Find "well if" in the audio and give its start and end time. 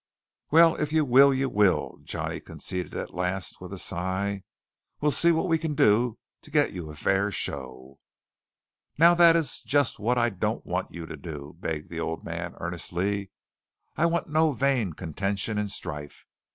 0.49-0.91